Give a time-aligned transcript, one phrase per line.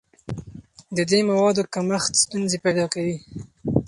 [0.97, 3.15] د دې موادو کمښت ستونزې پیدا کوي.